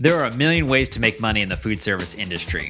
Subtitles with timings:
[0.00, 2.68] There are a million ways to make money in the food service industry.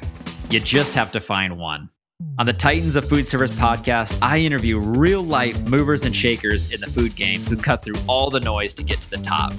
[0.51, 1.89] You just have to find one.
[2.37, 6.79] On the Titans of Food Service podcast, I interview real life movers and shakers in
[6.81, 9.55] the food game who cut through all the noise to get to the top.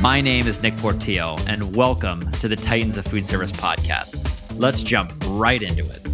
[0.00, 4.20] My name is Nick Portillo, and welcome to the Titans of Food Service podcast.
[4.58, 6.06] Let's jump right into it.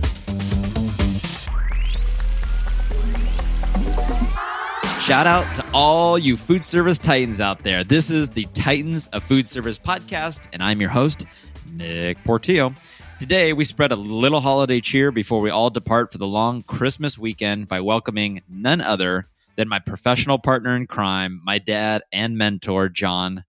[5.11, 7.82] Shout out to all you food service titans out there.
[7.82, 11.26] This is the Titans of Food Service podcast, and I'm your host,
[11.72, 12.72] Nick Portillo.
[13.18, 17.18] Today, we spread a little holiday cheer before we all depart for the long Christmas
[17.18, 19.26] weekend by welcoming none other
[19.57, 23.43] than my professional partner in crime, my dad and mentor, John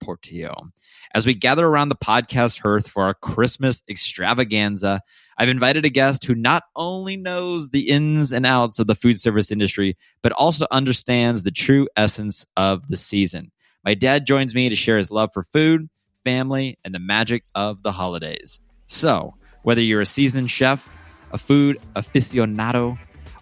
[0.00, 0.70] Portillo.
[1.14, 5.00] As we gather around the podcast hearth for our Christmas extravaganza,
[5.36, 9.20] I've invited a guest who not only knows the ins and outs of the food
[9.20, 13.52] service industry, but also understands the true essence of the season.
[13.84, 15.88] My dad joins me to share his love for food,
[16.24, 18.60] family, and the magic of the holidays.
[18.86, 20.94] So, whether you're a seasoned chef,
[21.32, 22.98] a food aficionado,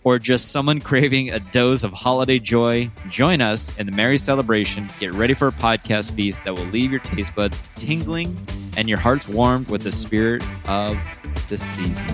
[0.07, 4.89] or just someone craving a dose of holiday joy, join us in the merry celebration.
[5.01, 8.39] Get ready for a podcast feast that will leave your taste buds tingling
[8.77, 10.97] and your hearts warmed with the spirit of
[11.49, 12.07] the season.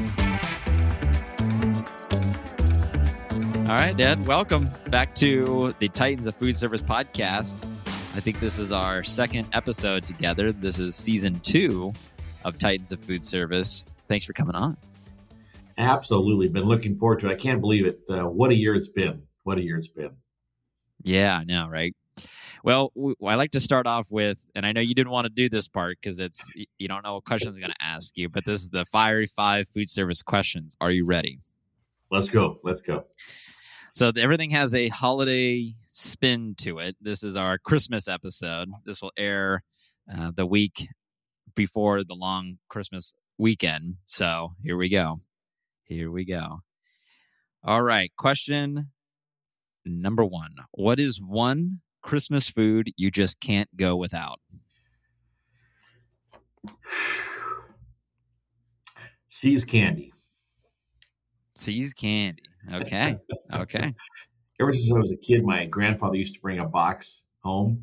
[3.68, 7.66] All right, Dad, welcome back to the Titans of Food Service podcast.
[8.16, 10.50] I think this is our second episode together.
[10.50, 11.92] This is season two
[12.42, 13.84] of Titans of Food Service.
[14.08, 14.78] Thanks for coming on.
[15.78, 16.48] Absolutely.
[16.48, 17.32] Been looking forward to it.
[17.32, 18.00] I can't believe it.
[18.08, 19.22] Uh, what a year it's been.
[19.44, 20.10] What a year it's been.
[21.02, 21.94] Yeah, I know, right?
[22.64, 25.32] Well, w- I like to start off with, and I know you didn't want to
[25.32, 26.48] do this part because it's
[26.78, 29.26] you don't know what questions I'm going to ask you, but this is the fiery
[29.26, 30.76] five food service questions.
[30.80, 31.40] Are you ready?
[32.10, 32.60] Let's go.
[32.62, 33.04] Let's go.
[33.94, 36.96] So everything has a holiday spin to it.
[37.00, 38.68] This is our Christmas episode.
[38.84, 39.62] This will air
[40.12, 40.88] uh, the week
[41.54, 43.96] before the long Christmas weekend.
[44.04, 45.18] So here we go.
[45.84, 46.60] Here we go.
[47.64, 48.10] All right.
[48.16, 48.90] Question
[49.84, 54.38] number one What is one Christmas food you just can't go without?
[59.28, 60.12] See's candy.
[61.56, 62.42] See's candy.
[62.72, 63.16] Okay.
[63.52, 63.94] Okay.
[64.60, 67.82] Ever since I was a kid, my grandfather used to bring a box home,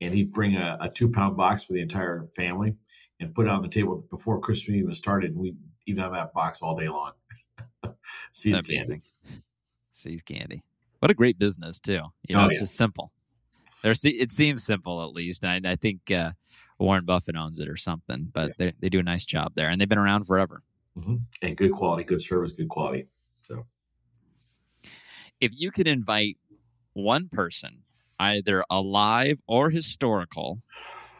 [0.00, 2.74] and he'd bring a, a two pound box for the entire family
[3.18, 5.32] and put it on the table before Christmas even started.
[5.32, 5.56] And we'd
[5.86, 7.12] eat out of that box all day long.
[8.32, 9.02] See's Amazing.
[9.02, 9.40] candy.
[9.92, 10.62] See's candy.
[11.00, 12.02] What a great business too.
[12.28, 12.60] You know, Oh, it's yeah.
[12.60, 13.12] just simple.
[13.82, 15.42] There's it seems simple at least.
[15.44, 16.32] And I, I think uh,
[16.78, 19.80] Warren Buffett owns it or something, but they they do a nice job there, and
[19.80, 20.62] they've been around forever.
[20.94, 23.06] hmm And good quality, good service, good quality.
[23.46, 23.66] So
[25.40, 26.36] If you could invite
[26.92, 27.84] one person,
[28.18, 30.60] either alive or historical,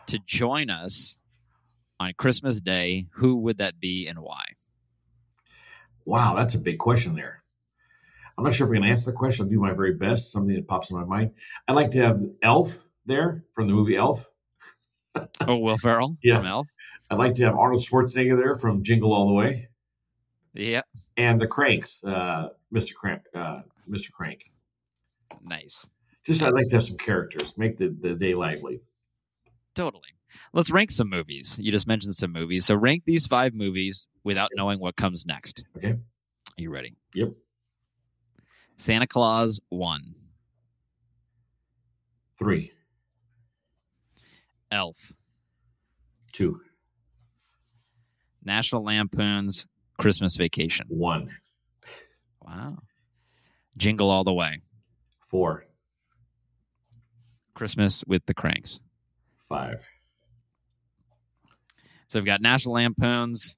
[0.06, 1.16] to join us
[1.98, 4.44] on Christmas Day, who would that be and why?
[6.10, 7.40] Wow, that's a big question there.
[8.36, 9.44] I'm not sure if we're going to answer the question.
[9.44, 10.32] I'll do my very best.
[10.32, 11.30] Something that pops in my mind.
[11.68, 14.28] I'd like to have Elf there from the movie Elf.
[15.40, 16.38] Oh, Will Ferrell Yeah.
[16.38, 16.68] from Elf.
[17.10, 19.68] I'd like to have Arnold Schwarzenegger there from Jingle All the Way,
[20.52, 20.82] Yeah,
[21.16, 22.94] and the Cranks, uh, Mr.
[22.94, 24.10] Crank, uh, Mr.
[24.12, 24.50] Crank.
[25.44, 25.88] nice.
[26.26, 28.80] Just I'd like to have some characters, make the, the day lively.
[29.74, 30.08] Totally.
[30.52, 31.58] Let's rank some movies.
[31.60, 32.66] You just mentioned some movies.
[32.66, 35.64] So rank these five movies without knowing what comes next.
[35.76, 35.90] Okay.
[35.92, 35.98] Are
[36.56, 36.94] you ready?
[37.14, 37.30] Yep.
[38.76, 40.14] Santa Claus 1,
[42.38, 42.72] Three,
[44.72, 45.12] Elf,
[46.32, 46.60] two,
[48.42, 49.66] National Lampoon's
[49.98, 50.86] Christmas Vacation.
[50.88, 51.28] one,
[52.40, 52.78] Wow.
[53.76, 54.62] Jingle All the Way,
[55.28, 55.66] four,
[57.54, 58.80] Christmas with the Cranks.
[59.50, 59.80] Five,
[62.08, 63.54] So we've got National Lampoon's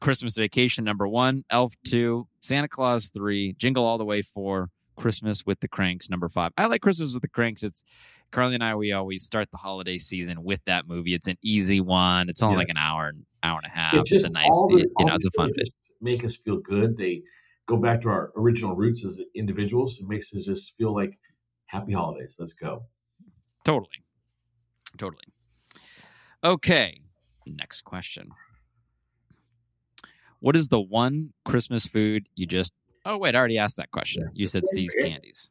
[0.00, 5.44] Christmas Vacation number one, Elf 2, Santa Claus 3, Jingle All the Way 4, Christmas
[5.44, 6.52] with the Cranks number 5.
[6.56, 7.62] I like Christmas with the Cranks.
[7.64, 7.82] It's
[8.30, 11.14] Carly and I, we always start the holiday season with that movie.
[11.14, 12.28] It's an easy one.
[12.28, 12.58] It's only Yeah.
[12.58, 13.12] like an hour,
[13.42, 13.94] hour and a half.
[13.94, 15.60] It It's just a nice, all the- you know, it's a fun shows bit.
[15.66, 16.96] just Make us feel good.
[16.96, 17.22] They
[17.66, 19.98] go back to our original roots as individuals.
[19.98, 21.18] It makes us just feel like
[21.66, 22.36] happy holidays.
[22.38, 22.84] Let's go.
[23.64, 24.04] Totally.
[24.98, 25.22] Totally.
[26.44, 27.00] Okay.
[27.46, 28.28] Next question.
[30.40, 32.72] What is the one Christmas food you just
[33.04, 34.30] Oh wait, I already asked that question.
[34.34, 35.50] You said See's candies.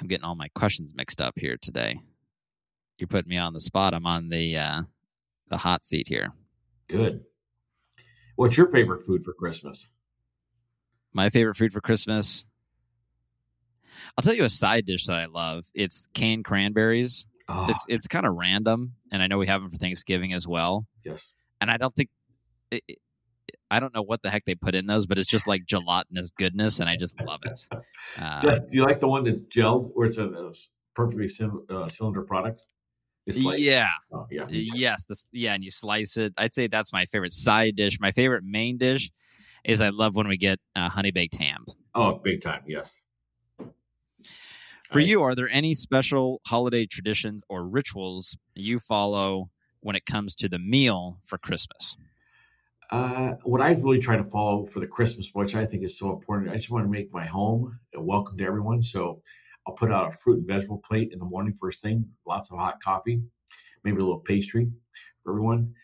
[0.00, 2.00] I'm getting all my questions mixed up here today.
[2.98, 3.92] You're putting me on the spot.
[3.92, 4.82] I'm on the uh
[5.48, 6.32] the hot seat here.
[6.88, 7.24] Good.
[8.36, 9.90] What's your favorite food for Christmas?
[11.12, 12.44] My favorite food for Christmas.
[14.16, 15.64] I'll tell you a side dish that I love.
[15.74, 19.70] It's canned cranberries Oh, It's it's kind of random, and I know we have them
[19.70, 20.86] for Thanksgiving as well.
[21.04, 21.28] yes.
[21.60, 22.08] And I don't think
[22.70, 22.98] it, it-
[23.72, 26.30] I don't know what the heck they put in those, but it's just like gelatinous
[26.32, 27.66] goodness, and I just love it.
[28.20, 30.50] Uh, do you like the one that's gelled, where it's a, a
[30.96, 32.62] perfectly cy- uh, cylinder product?
[33.26, 34.46] Yeah, oh, yeah.
[34.48, 36.32] yes, this, yeah, and you slice it.
[36.36, 37.98] I'd say that's my favorite side dish.
[38.00, 39.10] My favorite main dish
[39.64, 41.76] is I love when we get uh, honey baked hams.
[41.94, 42.62] Oh, big time.
[42.66, 43.00] Yes.
[44.90, 45.06] For Right.
[45.06, 49.50] you, are there any special holiday traditions or rituals you follow
[49.80, 51.96] when it comes to the meal for Christmas?
[52.90, 56.12] Uh, what I've really tried to follow for the Christmas, which I think is so
[56.12, 58.82] important, I just want to make my home a welcome to everyone.
[58.82, 59.22] So
[59.66, 62.58] I'll put out a fruit and vegetable plate in the morning, first thing, lots of
[62.58, 63.22] hot coffee,
[63.84, 64.72] maybe a little pastry
[65.22, 65.74] for everyone.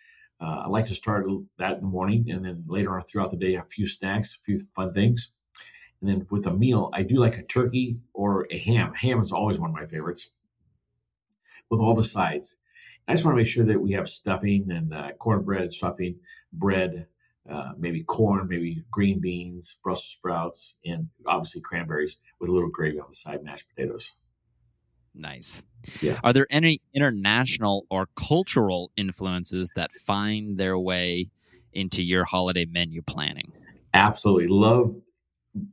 [0.41, 1.26] Uh, I like to start
[1.59, 4.44] that in the morning, and then later on throughout the day, a few snacks, a
[4.44, 5.32] few fun things.
[6.01, 8.93] And then with a meal, I do like a turkey or a ham.
[8.95, 10.31] Ham is always one of my favorites
[11.71, 12.59] with all the sides.
[13.09, 16.17] I just want to make sure that we have stuffing and uh, cornbread, stuffing,
[16.53, 17.07] bread,
[17.49, 22.99] uh, maybe corn, maybe green beans, Brussels sprouts, and obviously cranberries with a little gravy
[22.99, 24.13] on the side, mashed potatoes.
[25.15, 25.63] Nice.
[26.03, 26.19] Yeah.
[26.25, 31.31] Are there any international or cultural influences that find their way
[31.73, 33.53] into your holiday menu planning?
[33.95, 35.01] Absolutely love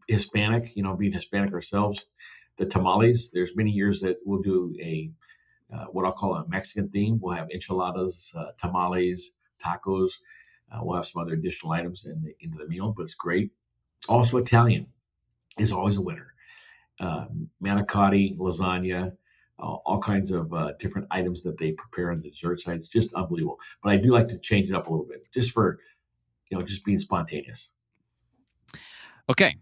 [0.08, 0.76] Hispanic.
[0.76, 2.06] You know, being Hispanic ourselves,
[2.58, 3.32] the tamales.
[3.32, 5.12] There's many years that we'll do a
[5.74, 7.20] uh, what I'll call a Mexican theme.
[7.22, 9.32] We'll have enchiladas, uh, tamales,
[9.64, 10.14] tacos.
[10.72, 13.52] Uh, we'll have some other additional items in the, into the meal, but it's great.
[14.08, 14.88] Also, Italian
[15.58, 16.34] is always a winner.
[17.00, 17.26] Uh,
[17.64, 19.16] manicotti, lasagna,
[19.58, 22.76] all kinds of uh, different items that they prepare on the dessert side.
[22.76, 23.60] It's just unbelievable.
[23.82, 25.80] But I do like to change it up a little bit, just for
[26.50, 27.70] you know, just being spontaneous.
[29.30, 29.56] Okay.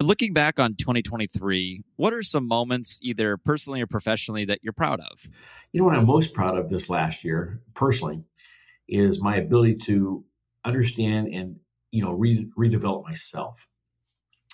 [0.00, 5.00] Looking back on 2023, what are some moments, either personally or professionally, that you're proud
[5.00, 5.26] of?
[5.72, 8.22] You know what I'm most proud of this last year, personally,
[8.88, 10.24] is my ability to
[10.64, 11.56] understand and
[11.90, 13.66] you know re- redevelop myself.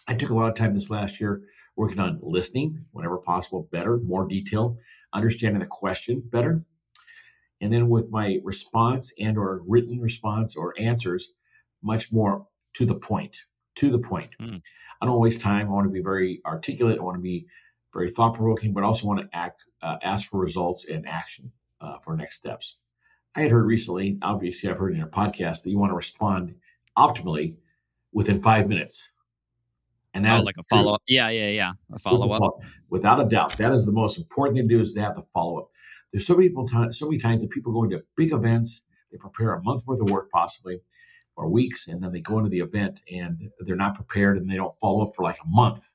[0.06, 1.42] I took a lot of time this last year
[1.76, 4.78] working on listening whenever possible better, more detail,
[5.12, 6.64] understanding the question better,
[7.60, 11.32] and then with my response and or written response or answers,
[11.82, 13.38] much more to the point.
[13.78, 14.30] To the point.
[14.40, 14.56] Hmm.
[15.00, 15.68] I don't waste time.
[15.68, 16.98] I want to be very articulate.
[16.98, 17.46] I want to be
[17.92, 21.98] very thought provoking, but also want to act, uh, ask for results and action uh,
[21.98, 22.76] for next steps.
[23.36, 26.54] I had heard recently, obviously, I've heard in a podcast that you want to respond
[26.96, 27.56] optimally
[28.12, 29.10] within five minutes.
[30.14, 31.02] And that Oh, like a follow up.
[31.06, 31.72] Yeah, yeah, yeah.
[31.92, 32.60] A follow up.
[32.90, 35.22] Without a doubt, that is the most important thing to do is to have the
[35.22, 35.68] follow up.
[36.12, 38.82] There's so many people, so many times that people go into big events,
[39.12, 40.80] they prepare a month worth of work possibly,
[41.38, 44.56] or weeks, and then they go into the event and they're not prepared and they
[44.56, 45.88] don't follow up for like a month.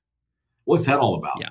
[0.63, 1.38] What's that all about?
[1.42, 1.50] Yeah.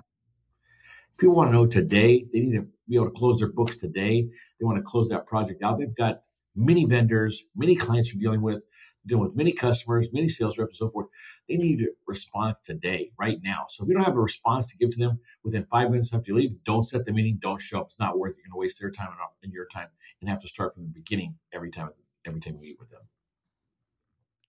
[1.18, 2.24] People want to know today.
[2.32, 4.22] They need to be able to close their books today.
[4.58, 5.78] They want to close that project out.
[5.78, 6.22] They've got
[6.56, 8.62] many vendors, many clients they're dealing with,
[9.06, 11.08] dealing with many customers, many sales reps, and so forth.
[11.46, 13.66] They need a response today, right now.
[13.68, 16.30] So if you don't have a response to give to them within five minutes after
[16.30, 17.88] you leave, don't set the meeting, don't show up.
[17.88, 18.38] It's not worth it.
[18.38, 19.88] You're going to waste their time and- and your time
[20.20, 21.90] and have to start from the beginning every time
[22.24, 23.02] every time you meet with them.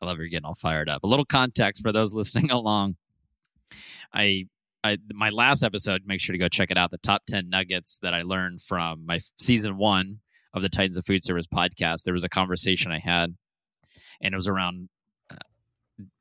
[0.03, 1.03] I love you're getting all fired up.
[1.03, 2.95] A little context for those listening along.
[4.13, 4.45] I,
[4.83, 6.01] I, my last episode.
[6.05, 6.91] Make sure to go check it out.
[6.91, 10.19] The top ten nuggets that I learned from my season one
[10.53, 12.03] of the Titans of Food Service podcast.
[12.03, 13.35] There was a conversation I had,
[14.21, 14.89] and it was around
[15.31, 15.37] uh,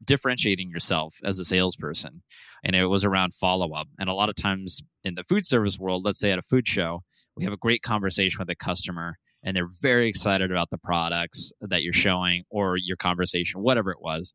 [0.04, 2.22] differentiating yourself as a salesperson,
[2.64, 3.88] and it was around follow up.
[3.98, 6.68] And a lot of times in the food service world, let's say at a food
[6.68, 7.02] show,
[7.36, 11.52] we have a great conversation with a customer and they're very excited about the products
[11.60, 14.34] that you're showing or your conversation, whatever it was.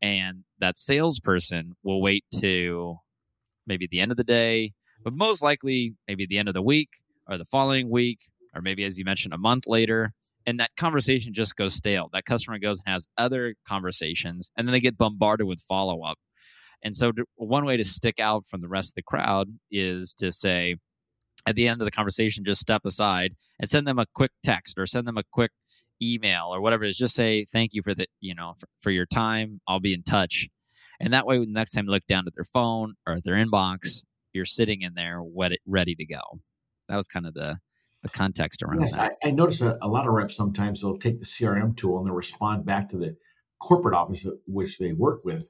[0.00, 2.96] And that salesperson will wait to
[3.66, 6.90] maybe the end of the day, but most likely maybe the end of the week
[7.28, 8.20] or the following week,
[8.54, 10.12] or maybe as you mentioned, a month later.
[10.46, 12.08] And that conversation just goes stale.
[12.12, 16.18] That customer goes and has other conversations, and then they get bombarded with follow up.
[16.82, 20.32] And so, one way to stick out from the rest of the crowd is to
[20.32, 20.76] say,
[21.48, 24.78] at the end of the conversation, just step aside and send them a quick text
[24.78, 25.50] or send them a quick
[26.02, 26.98] email or whatever it is.
[26.98, 29.60] Just say thank you for the you know for, for your time.
[29.66, 30.46] I'll be in touch,
[31.00, 33.34] and that way, the next time you look down at their phone or at their
[33.34, 34.02] inbox,
[34.34, 36.20] you're sitting in there ready, ready to go.
[36.88, 37.58] That was kind of the
[38.02, 39.16] the context around Yes, that.
[39.24, 42.06] I, I notice a, a lot of reps sometimes they'll take the CRM tool and
[42.06, 43.16] they'll respond back to the
[43.58, 45.48] corporate office which they work with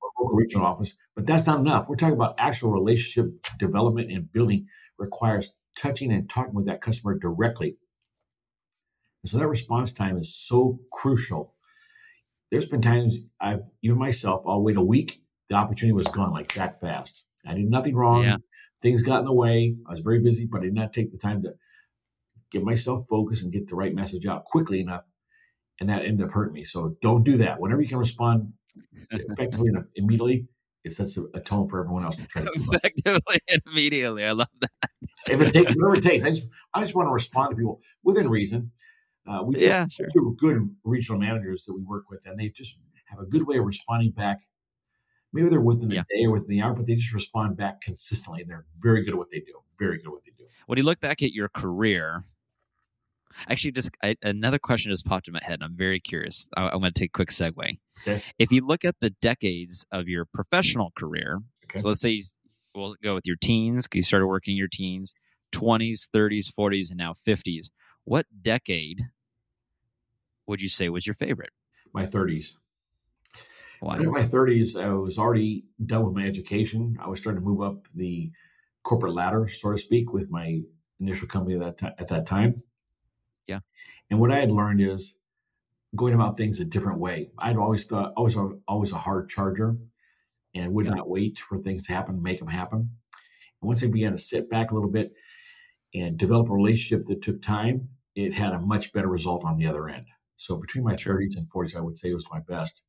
[0.00, 1.88] or local regional office, but that's not enough.
[1.88, 4.68] We're talking about actual relationship development and building
[4.98, 7.76] requires touching and talking with that customer directly.
[9.22, 11.54] And so that response time is so crucial.
[12.50, 16.54] There's been times I've even myself, I'll wait a week, the opportunity was gone like
[16.54, 17.24] that fast.
[17.46, 18.24] I did nothing wrong.
[18.24, 18.36] Yeah.
[18.82, 19.76] things got in the way.
[19.86, 21.54] I was very busy, but I did not take the time to
[22.50, 25.04] get myself focused and get the right message out quickly enough.
[25.80, 26.64] And that ended up hurting me.
[26.64, 27.60] So don't do that.
[27.60, 28.52] Whenever you can respond
[29.10, 30.46] effectively and immediately,
[30.84, 34.24] it sets a, a tone for everyone else to try to effectively and immediately.
[34.24, 34.70] I love that.
[35.28, 37.80] if it takes whatever it takes, I just I just want to respond to people
[38.02, 38.72] within reason.
[39.26, 40.08] Uh, we Yeah, have sure.
[40.12, 43.58] two good regional managers that we work with, and they just have a good way
[43.58, 44.40] of responding back.
[45.32, 46.02] Maybe they're within the Yeah.
[46.10, 48.42] day or within the hour, but they just respond back consistently.
[48.42, 49.60] and They're very good at what they do.
[49.78, 50.44] Very good at what they do.
[50.66, 52.24] When you look back at your career,
[53.48, 55.54] actually, just I, another question just popped in my head.
[55.54, 56.48] and I'm very curious.
[56.56, 57.78] I, I'm going to take a quick segue.
[58.06, 58.22] Okay.
[58.38, 61.80] If you look at the decades of your professional career, Okay.
[61.80, 62.22] so let's say you,
[62.74, 65.14] we'll go with your teens, You started working your teens,
[65.52, 67.70] 20s, 30s, 40s, and now 50s.
[68.04, 69.02] What decade
[70.46, 71.50] would you say was your favorite?
[71.92, 72.56] My 30s.
[73.80, 73.96] Why?
[73.98, 76.96] In my 30s, I was already done with my education.
[77.00, 78.30] I was starting to move up the
[78.84, 80.60] corporate ladder, so to speak, with my
[81.00, 82.62] initial company that, ti- at that time.
[84.12, 85.14] And what I had learned is
[85.96, 87.30] going about things a different way.
[87.38, 88.36] I'd always thought, always,
[88.68, 89.78] always a hard charger
[90.54, 90.96] and would Yeah.
[90.96, 92.80] not wait for things to happen, make them happen.
[92.80, 95.14] And once I began to sit back a little bit
[95.94, 99.66] and develop a relationship that took time, it had a much better result on the
[99.66, 100.04] other end.
[100.36, 101.14] So between my Sure.
[101.14, 102.84] 30s and 40s, I would say it was my best.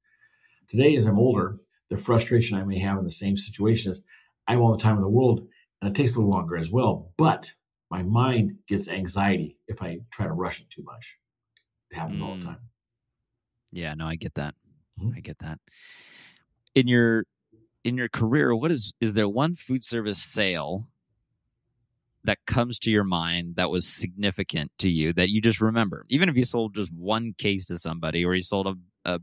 [0.67, 4.01] Today, as I'm older, the frustration I may have in the same situation is
[4.45, 5.47] I have all the time in the world,
[5.81, 7.13] and it takes a little longer as well.
[7.15, 7.55] But
[7.93, 11.15] my mind gets anxiety if I try to rush it too much.
[11.91, 12.45] It happens all the Mm.
[12.45, 12.69] time.
[13.71, 14.55] Yeah, no, I get that.
[14.99, 15.15] Mhm.
[15.15, 15.59] I get that.
[16.73, 17.25] In your
[17.83, 20.89] in your career, what is is there one food service sale
[22.23, 26.07] that comes to your mind that was significant to you that you just remember?
[26.09, 29.19] Even if you sold just one case to somebody or you sold a, a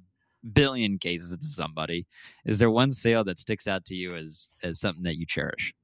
[0.52, 2.06] billion cases to somebody,
[2.44, 5.74] is there one sale that sticks out to you as as something that you cherish?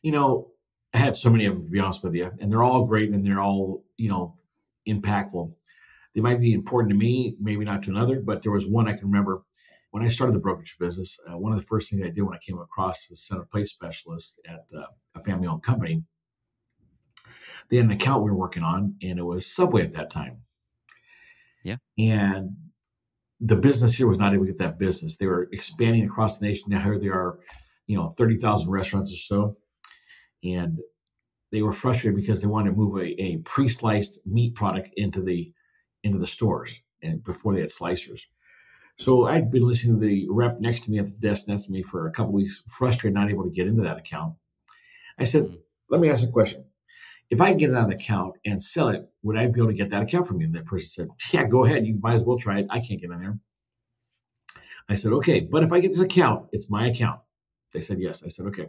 [0.00, 0.52] You know,
[0.92, 3.10] I had so many of them, to be honest with you, and they're all great
[3.10, 4.36] and they're all, you know,
[4.88, 5.52] impactful.
[6.14, 8.94] They might be important to me, maybe not to another, but there was one I
[8.94, 9.42] can remember
[9.90, 11.18] when I started the brokerage business.
[11.26, 13.68] Uh, one of the first things I did when I came across the center plate
[13.68, 16.02] specialist at uh, a family owned company,
[17.68, 20.42] they had an account we were working on, and it was Subway at that time.
[21.62, 21.76] Yeah.
[21.98, 22.56] And
[23.40, 25.16] the business here was not able to get that business.
[25.16, 26.66] They were expanding across the nation.
[26.68, 27.38] Now here they are,
[27.86, 29.56] you know, 30,000 restaurants or so.
[30.44, 30.78] And
[31.52, 35.52] they were frustrated because they wanted to move a, a pre-sliced meat product into the
[36.02, 38.22] into the stores and before they had slicers.
[38.98, 41.72] So I'd been listening to the rep next to me at the desk next to
[41.72, 44.34] me for a couple weeks, frustrated, not able to get into that account.
[45.18, 45.60] I said, Mhm.
[45.88, 46.64] let me ask a question.
[47.30, 49.74] If I get it on the account and sell it, would I be able to
[49.74, 50.46] get that account from you?
[50.46, 51.86] And that person said, Yeah, go ahead.
[51.86, 52.66] You might as well try it.
[52.70, 53.38] I can't get in there.
[54.88, 57.20] I said, Okay, but if I get this account, it's my account.
[57.72, 58.24] They said, Yes.
[58.24, 58.68] I said, Okay.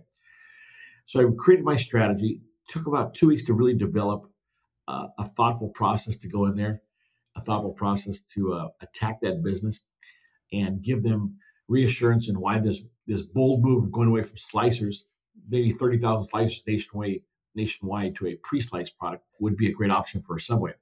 [1.11, 2.39] So I created my strategy.
[2.69, 4.31] Took about two weeks to really develop
[4.87, 6.83] uh, a thoughtful process to go in there,
[7.35, 9.81] a thoughtful process to uh, attack that business
[10.53, 11.35] and give them
[11.67, 15.03] reassurance in why this this bold move of going away from slicers,
[15.49, 17.19] maybe 30,000 slicers nationwide,
[17.55, 20.75] nationwide to a pre-sliced product would be a great option for a Subway.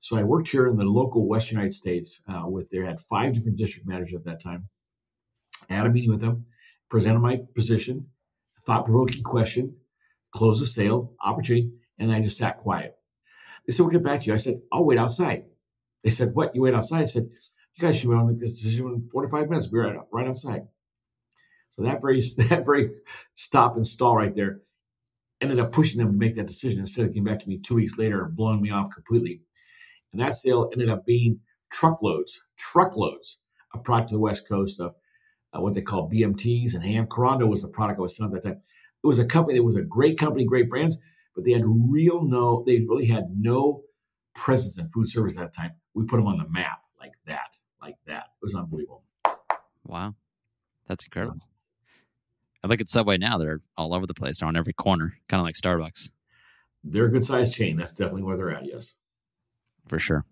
[0.00, 3.32] So I worked here in the local Western United States uh, with they had five
[3.32, 4.68] different district managers at that time.
[5.70, 6.44] I had a meeting with them,
[6.90, 8.06] presented my position,
[8.64, 9.76] thought-provoking question,
[10.32, 12.96] closed the sale opportunity, and I just sat quiet.
[13.66, 15.44] They said, "We'll get back to you." I said, "I'll wait outside."
[16.02, 16.54] They said, "What?
[16.54, 17.24] You wait outside?" I said,
[17.74, 19.70] "You guys should make this decision in 45 minutes.
[19.70, 20.68] We're right, right outside."
[21.76, 22.90] So that very that very
[23.34, 24.60] stop and stall right there
[25.40, 27.74] ended up pushing them to make that decision instead of getting back to me two
[27.76, 29.42] weeks later and blowing me off completely.
[30.12, 31.40] And that sale ended up being
[31.70, 33.38] truckloads, truckloads
[33.72, 34.94] of product to the West Coast of
[35.52, 37.06] uh, what they call BMTs and ham.
[37.06, 38.62] Carando was the product I was selling at that time.
[39.02, 41.00] It was a company that was a great company, great brands,
[41.34, 43.82] but they had real no, they really had no
[44.34, 45.72] presence in food service at that time.
[45.94, 48.24] We put them on the map like that, like that.
[48.40, 49.04] It was unbelievable.
[49.84, 50.14] Wow,
[50.86, 51.40] that's incredible.
[52.62, 54.40] I look at Subway now; they're all over the place.
[54.40, 56.10] They're on every corner, kind of like Starbucks,
[56.84, 57.76] They're a good sized chain.
[57.76, 58.66] That's definitely where they're at.
[58.66, 58.96] Yes.
[59.88, 60.26] for sure.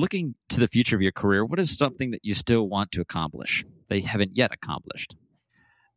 [0.00, 3.00] Looking to the future of your career, what is something that you still want to
[3.00, 5.16] accomplish that you haven't yet accomplished?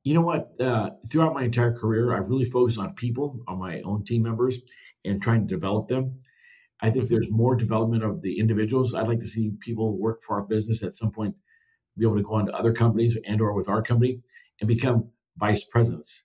[0.03, 0.59] You know what?
[0.59, 4.57] Uh, throughout my entire career, I've really focused on people, on my own team members,
[5.05, 6.17] and trying to develop them.
[6.79, 8.95] I think there's more development of the individuals.
[8.95, 11.35] I'd like to see people work for our business at some point,
[11.95, 14.21] be able to go on to other companies and/or with our company
[14.59, 16.23] and become vice presidents,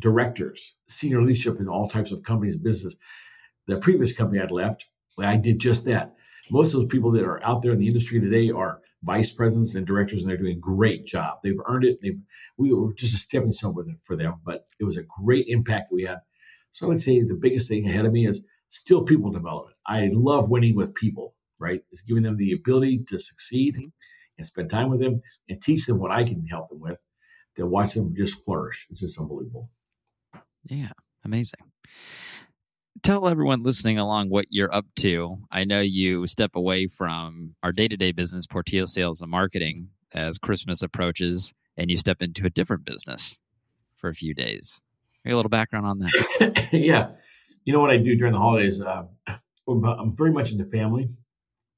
[0.00, 2.96] directors, senior leadership in all types of companies and business.
[3.66, 4.86] The previous company I'd left,
[5.18, 6.14] I did just that.
[6.50, 9.74] Most of those people that are out there in the industry today are vice presidents
[9.74, 11.38] and directors, and they're doing a great job.
[11.42, 12.00] They've earned it.
[12.02, 12.20] They've,
[12.56, 15.94] we were just a stepping stone for them, but it was a great impact that
[15.94, 16.18] we had.
[16.70, 19.76] So I would say the biggest thing ahead of me is still people development.
[19.86, 21.82] I love winning with people, right?
[21.90, 23.88] It's giving them the ability to succeed mm-hmm.
[24.36, 26.98] and spend time with them and teach them what I can help them with
[27.56, 28.86] to watch them just flourish.
[28.90, 29.70] It's just unbelievable.
[30.64, 30.92] Yeah,
[31.24, 31.60] amazing.
[33.02, 35.38] Tell everyone listening along what you're up to.
[35.50, 39.90] I know you step away from our day to day business, Portillo sales and marketing,
[40.12, 43.36] as Christmas approaches, and you step into a different business
[43.96, 44.80] for a few days.
[45.24, 46.68] Maybe a little background on that.
[46.72, 47.10] yeah.
[47.64, 48.80] You know what I do during the holidays?
[48.80, 49.04] Uh,
[49.66, 51.10] I'm very much into family.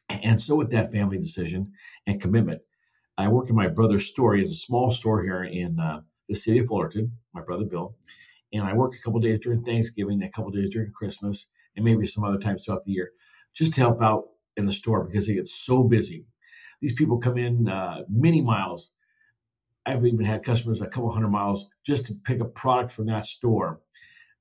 [0.09, 1.73] And so, with that family decision
[2.07, 2.63] and commitment,
[3.19, 4.35] I work in my brother's store.
[4.35, 7.97] He has a small store here in uh, the city of Fullerton, my brother Bill
[8.53, 12.07] and I work a couple days during Thanksgiving, a couple days during Christmas, and maybe
[12.07, 13.11] some other times throughout the year,
[13.55, 14.25] just to help out
[14.57, 16.27] in the store because it gets so busy.
[16.81, 18.91] These people come in uh, many miles.
[19.87, 23.25] I've even had customers a couple hundred miles just to pick a product from that
[23.25, 23.81] store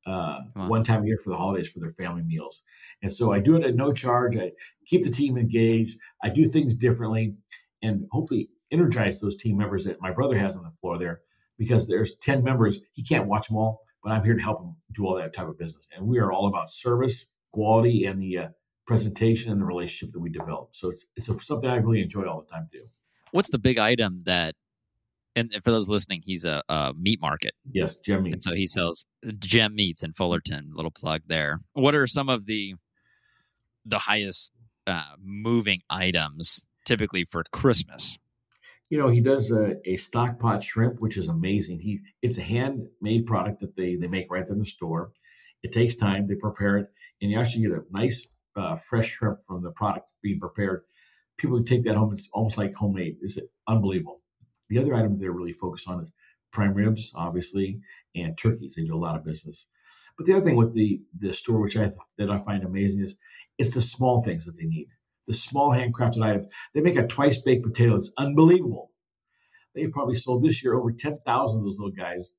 [0.05, 0.67] uh, wow.
[0.67, 2.63] one time a year for the holidays for their family meals.
[3.01, 4.37] And so I do it at no charge.
[4.37, 4.51] I
[4.85, 5.97] keep the team engaged.
[6.23, 7.35] I do things differently
[7.81, 11.21] and hopefully energize those team members that my brother has on the floor there
[11.57, 12.79] because there's 10 members.
[12.91, 15.47] He can't watch them all but I'm here to help them do all that type
[15.47, 15.87] of business.
[15.95, 18.47] And we are all about service, quality, and the uh,
[18.87, 20.69] presentation and the relationship that we develop.
[20.71, 22.85] So it's it's a, something I really enjoy all the time to do.
[23.31, 24.55] What's the big item that?
[25.35, 27.53] And for those listening, he's a, a meat market.
[27.71, 28.33] Yes, Gem Meats.
[28.33, 29.05] And so he sells
[29.37, 30.71] Gem Meats in Fullerton.
[30.73, 31.59] Little plug there.
[31.73, 32.75] What are some of the
[33.85, 34.51] the highest
[34.87, 38.17] uh, moving items typically for Christmas?
[38.89, 41.79] You know, he does a, a stock pot shrimp, which is amazing.
[41.79, 45.11] He it's a handmade product that they they make right there in the store.
[45.61, 46.27] It takes time.
[46.27, 46.87] They prepare it,
[47.21, 50.83] and you actually get a nice uh, fresh shrimp from the product being prepared.
[51.37, 52.13] People who take that home.
[52.13, 53.17] It's almost like homemade.
[53.21, 54.21] It's unbelievable.
[54.69, 56.11] The other item they're really focused on is
[56.51, 57.81] prime ribs, obviously,
[58.15, 58.73] and turkeys.
[58.75, 59.67] They do a lot of business.
[60.17, 63.17] But the other thing with the the store, which I that I find amazing, is
[63.59, 64.87] it's the small things that they need
[65.29, 66.47] the small handcrafted items.
[66.73, 67.95] They make a twice baked potato.
[67.95, 68.91] It's unbelievable.
[69.75, 72.31] They've probably sold this year over 10,000 of those little guys,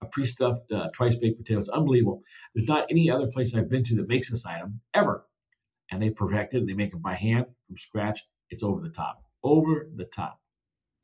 [0.00, 1.58] a pre stuffed uh, twice baked potato.
[1.58, 2.22] It's unbelievable.
[2.54, 5.26] There's not any other place I've been to that makes this item ever.
[5.90, 6.64] And they perfect it.
[6.64, 8.20] They make it by hand from scratch.
[8.50, 9.20] It's over the top.
[9.42, 10.38] Over the top.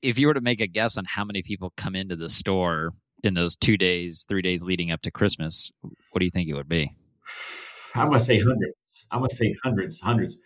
[0.03, 2.93] If you were to make a guess on how many people come into the store
[3.25, 6.55] in those two days, three days leading up to Christmas, what do you think it
[6.55, 6.93] would be?
[7.97, 8.77] I'm going to say hundreds.
[9.11, 10.39] I'm going to say hundreds, hundreds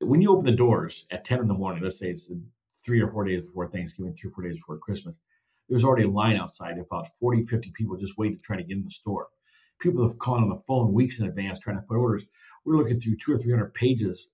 [0.00, 2.30] when you open the doors at 10 in the morning, let's say it's
[2.84, 5.18] three or four days before Thanksgiving, three or four days before Christmas,
[5.68, 8.64] there's already a line outside of about 40, 50 people just waiting to try to
[8.64, 9.28] get in the store.
[9.80, 12.24] People have called on the phone weeks in advance trying to put orders.
[12.64, 14.30] We're looking through two or 300 pages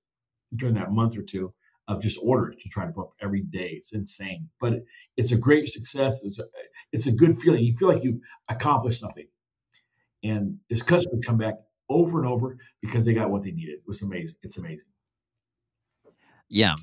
[0.55, 1.53] during that month or two
[1.89, 3.71] of just orders to try to book every day.
[3.75, 4.83] It's insane, but
[5.17, 6.25] it's a great success.
[6.25, 6.45] It's a,
[6.93, 7.65] it's a good feeling.
[7.65, 9.27] You feel like you accomplished something.
[10.25, 11.55] And this customer come back
[11.89, 13.75] over and over because they got what they needed.
[13.75, 14.37] It was amazing.
[14.43, 14.89] It's amazing.
[16.49, 16.75] Yeah,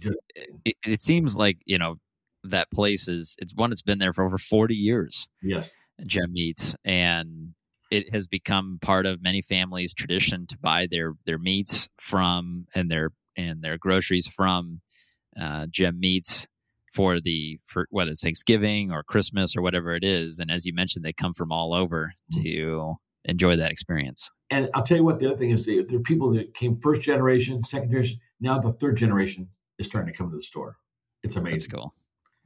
[0.66, 1.96] it, it seems like you know
[2.44, 5.28] that place is it's one that's been there for over 40 years.
[5.42, 5.74] Yes.
[6.06, 7.54] Gem Meats and
[7.92, 12.90] it has become part of many families tradition to buy their their meats from and
[12.90, 14.82] their and their groceries from
[15.40, 16.48] uh, Gem Meats
[16.94, 20.74] for the for whether it's Thanksgiving or Christmas or whatever it is and as you
[20.74, 22.44] mentioned they come from all over mm-hmm.
[22.44, 22.96] to
[23.26, 24.30] enjoy that experience.
[24.50, 27.02] And I'll tell you what the other thing is there are people that came first
[27.02, 29.48] generation, second generation, now the third generation
[29.80, 30.78] is starting to come to the store.
[31.24, 31.58] It's amazing.
[31.60, 31.94] That's cool.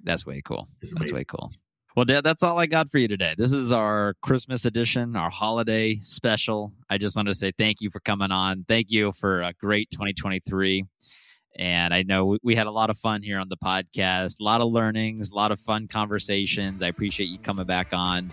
[0.04, 0.68] That's way cool.
[0.94, 1.52] That's way cool.
[1.96, 3.34] Well, Dad, that's all I got for you today.
[3.36, 6.72] This is our Christmas edition, our holiday special.
[6.92, 8.66] I just want to say thank you for coming on.
[8.68, 10.86] Thank you for a great 2023.
[11.58, 14.62] And I know we had a lot of fun here on the podcast, a lot
[14.62, 16.84] of learnings, a lot of fun conversations.
[16.84, 18.32] I appreciate you coming back on.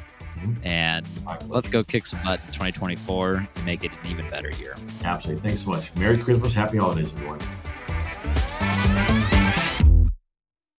[0.63, 1.07] And
[1.49, 4.75] let's go kick some butt in 2024 and make it an even better year.
[5.05, 5.43] Absolutely.
[5.49, 5.95] Thanks so much.
[5.97, 6.55] Merry Christmas.
[6.55, 7.41] Happy holidays, everyone.